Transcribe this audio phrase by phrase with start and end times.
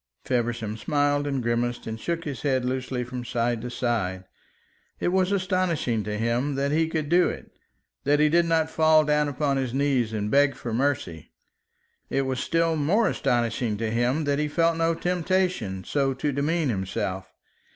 [0.25, 4.23] Feversham smiled and grimaced, and shook his head loosely from side to side.
[4.99, 7.51] It was astonishing to him that he could do it,
[8.03, 11.29] that he did not fall down upon his knees and beg for mercy.
[12.09, 16.69] It was still more astonishing to him that he felt no temptation so to demean
[16.69, 17.31] himself.